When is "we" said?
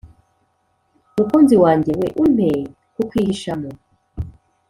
1.99-2.07